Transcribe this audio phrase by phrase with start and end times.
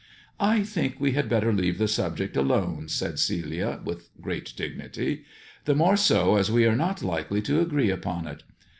[0.55, 5.25] "I think we had better leave the subject alone," said Celia, with great dignity,
[5.65, 8.41] the more so as we are not likely to agree upon it.